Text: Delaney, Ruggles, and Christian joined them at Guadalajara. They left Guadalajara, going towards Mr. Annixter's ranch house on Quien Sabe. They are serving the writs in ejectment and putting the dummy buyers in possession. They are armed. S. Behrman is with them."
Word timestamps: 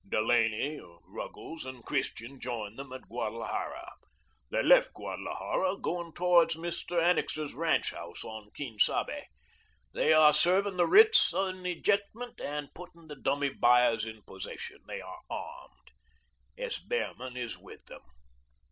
Delaney, 0.09 0.79
Ruggles, 1.05 1.63
and 1.63 1.85
Christian 1.85 2.39
joined 2.39 2.79
them 2.79 2.91
at 2.91 3.03
Guadalajara. 3.07 3.85
They 4.49 4.63
left 4.63 4.95
Guadalajara, 4.95 5.77
going 5.77 6.13
towards 6.13 6.55
Mr. 6.55 6.99
Annixter's 6.99 7.53
ranch 7.53 7.91
house 7.91 8.23
on 8.23 8.49
Quien 8.55 8.79
Sabe. 8.79 9.25
They 9.93 10.11
are 10.11 10.33
serving 10.33 10.77
the 10.77 10.87
writs 10.87 11.31
in 11.33 11.67
ejectment 11.67 12.41
and 12.41 12.73
putting 12.73 13.09
the 13.09 13.15
dummy 13.15 13.49
buyers 13.49 14.03
in 14.03 14.23
possession. 14.23 14.79
They 14.87 15.01
are 15.01 15.19
armed. 15.29 15.91
S. 16.57 16.79
Behrman 16.79 17.37
is 17.37 17.59
with 17.59 17.85
them." 17.85 18.01